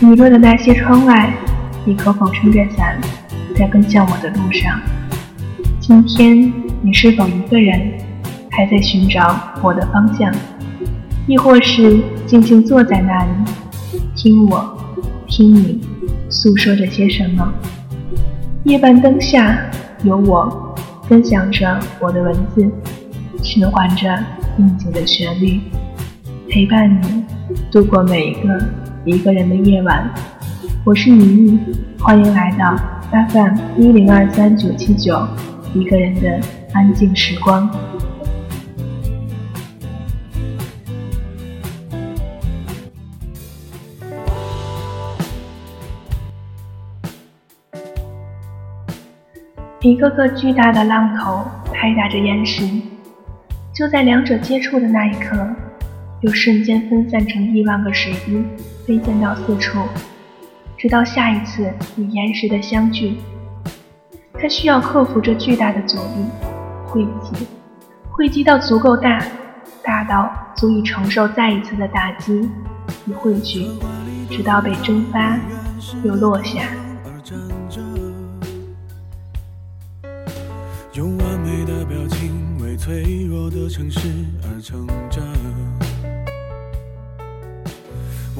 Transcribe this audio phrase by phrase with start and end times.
[0.00, 1.28] 雨落的那些窗外，
[1.84, 2.96] 你可否撑着伞，
[3.56, 4.80] 在奔向我的路上？
[5.80, 6.52] 今天
[6.82, 7.94] 你是否一个人，
[8.48, 10.32] 还在寻找我的方向？
[11.26, 13.30] 亦或是静静坐在那里，
[14.14, 14.78] 听我，
[15.26, 15.80] 听你
[16.30, 17.52] 诉说着些什么？
[18.62, 19.58] 夜半灯下，
[20.04, 20.76] 有我
[21.08, 22.70] 分享着我的文字，
[23.42, 24.16] 循环着
[24.58, 25.58] 应景的旋律，
[26.48, 27.24] 陪伴你
[27.72, 28.64] 度过每一个
[29.08, 30.06] 一个人的夜晚。
[30.84, 31.58] 我是妮妮，
[31.98, 32.76] 欢迎来到
[33.10, 35.26] FM 一零二三九七九，
[35.72, 36.38] 一个人的
[36.74, 37.70] 安静时光。
[49.80, 52.62] 一个个巨大的浪头拍打着岩石，
[53.72, 55.48] 就在两者接触的那一刻，
[56.20, 58.44] 又瞬间分散成亿万个水滴，
[58.86, 59.78] 飞溅到四处，
[60.76, 63.18] 直到下一次与岩石的相聚。
[64.34, 66.24] 它需要克服这巨大的阻力，
[66.86, 67.46] 汇集，
[68.10, 69.24] 汇集到足够大，
[69.82, 72.48] 大到足以承受再一次的打击
[73.06, 73.66] 与汇聚，
[74.30, 75.38] 直到被蒸发
[76.02, 76.62] 又落下。
[80.94, 84.08] 用完美的表情为脆弱的城市
[84.42, 85.20] 而撑着，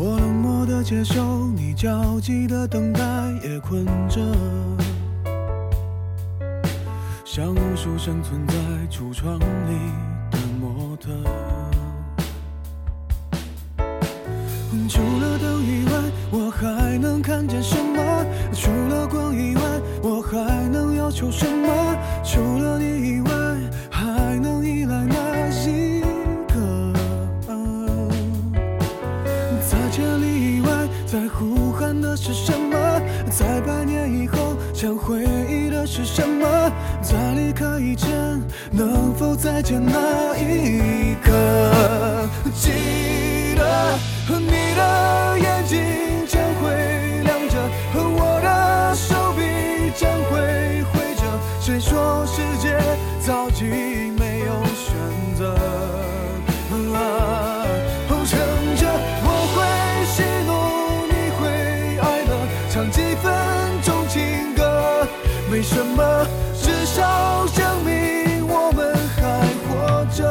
[0.00, 3.02] 我冷漠的接受你焦急的等待，
[3.42, 4.20] 也困着，
[7.24, 8.54] 像无数生存在
[8.88, 9.74] 橱窗里
[10.30, 11.10] 的模特。
[14.88, 15.92] 除了灯以外，
[16.30, 18.24] 我还能看见什么？
[18.52, 19.62] 除了光以外，
[20.00, 21.57] 我还能要求什么？
[29.90, 30.68] 千里以外，
[31.06, 32.76] 在呼喊的是什么？
[33.30, 36.46] 在百年以后，想回忆的是什么？
[37.02, 38.10] 在离开以前，
[38.70, 41.32] 能否再见那一刻？
[42.54, 43.98] 记得。
[44.40, 45.78] 你的眼睛
[46.28, 47.56] 将会亮着，
[47.92, 51.22] 和我的手臂将会挥着。
[51.60, 52.78] 谁说世界
[53.20, 53.97] 早已
[62.78, 63.34] 唱几分
[63.82, 65.04] 钟情歌，
[65.50, 66.24] 没什么，
[66.54, 70.22] 至少证明我们还活着。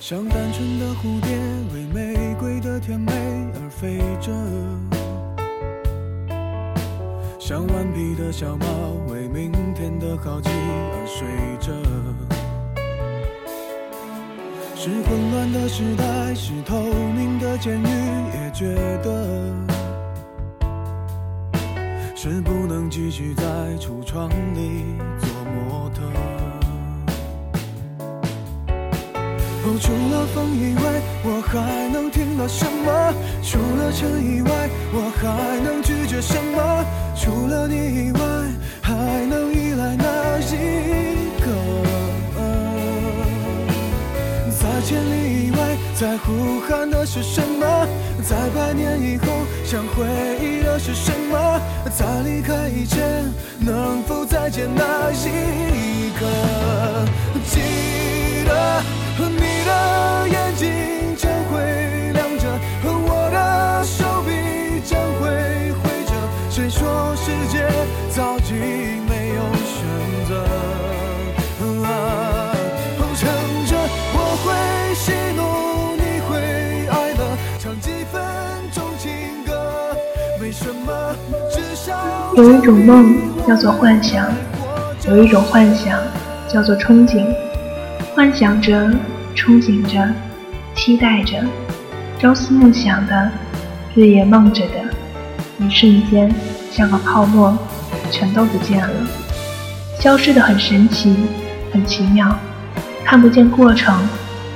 [0.00, 1.38] 像单纯的蝴蝶，
[1.72, 3.12] 为玫瑰的甜美
[3.54, 4.32] 而飞着；
[7.38, 8.66] 像顽皮的小猫，
[9.06, 11.28] 为明天的好奇而睡
[11.60, 11.72] 着。
[14.78, 17.86] 是混乱的时代，是透明的监狱，
[18.34, 19.26] 也觉得
[22.14, 23.42] 是不能继续在
[23.80, 24.84] 橱窗里
[25.18, 26.02] 做模特。
[26.04, 26.12] 哦
[29.80, 30.82] 除了风以外，
[31.24, 33.14] 我还能听到什么？
[33.42, 36.84] 除了尘以外，我还能拒绝什么？
[37.16, 38.20] 除了你以外，
[38.80, 38.94] 还
[39.26, 41.25] 能依赖哪一
[44.86, 47.66] 千里以外，在呼喊的是什么？
[48.22, 49.26] 在百年以后，
[49.64, 50.06] 想回
[50.40, 51.60] 忆的是什么？
[51.90, 53.24] 在离开以前，
[53.58, 56.24] 能否再见那一刻？
[57.50, 58.80] 记得。
[59.18, 62.46] 你的眼睛将会亮着，
[62.84, 66.12] 我的手臂将会挥着。
[66.48, 67.66] 谁说世界
[68.14, 69.00] 早已
[82.36, 83.16] 有一种梦
[83.48, 84.30] 叫做幻想，
[85.08, 85.98] 有一种幻想
[86.46, 87.24] 叫做憧憬。
[88.14, 88.90] 幻想着，
[89.34, 90.06] 憧憬着，
[90.74, 91.42] 期待着，
[92.20, 93.30] 朝思暮想的，
[93.94, 96.30] 日夜梦着的，一瞬间
[96.70, 97.56] 像个泡沫，
[98.10, 98.94] 全都不见了，
[99.98, 101.16] 消失的很神奇，
[101.72, 102.38] 很奇妙，
[103.02, 104.06] 看不见过程，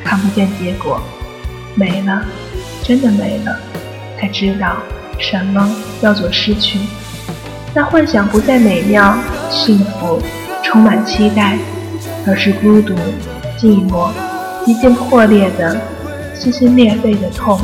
[0.05, 1.01] 看不见结果，
[1.75, 2.23] 没了，
[2.83, 3.59] 真的没了，
[4.19, 4.77] 才知道
[5.19, 6.79] 什么叫做失去。
[7.73, 9.15] 那幻想不再美妙、
[9.49, 10.21] 幸福、
[10.63, 11.57] 充满期待，
[12.27, 12.95] 而是孤独。
[13.57, 14.09] 寂寞，
[14.67, 15.77] 一件破裂的、
[16.35, 17.61] 撕心裂肺的痛，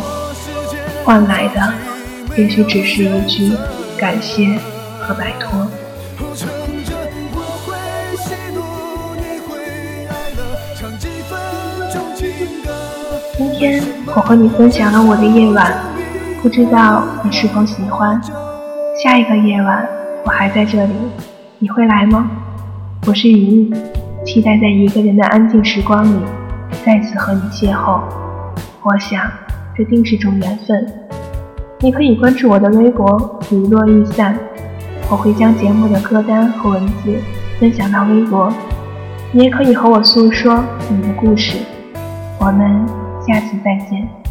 [1.03, 1.73] 换来的
[2.37, 3.57] 也许只是一句
[3.97, 4.59] 感谢
[5.01, 5.67] 和摆脱。
[13.39, 15.75] 今天我和你分享了我的夜晚，
[16.43, 18.21] 不知道你是否喜欢。
[19.03, 19.87] 下一个夜晚
[20.27, 20.93] 我还在这里，
[21.61, 22.29] 你会来吗？
[23.07, 23.73] 我是雨翼，
[24.25, 26.19] 期待在一个人的安静时光里
[26.85, 28.01] 再次和你邂逅。
[28.83, 29.23] 我想
[29.77, 30.85] 这定是种缘分。
[31.79, 34.37] 你可以关注我的微博“雨落玉散”，
[35.09, 37.17] 我会将节目的歌单和文字
[37.61, 38.53] 分享到微博。
[39.31, 41.57] 你也可以和我诉说你的故事。
[42.41, 42.85] 我们
[43.25, 44.26] 下次再见。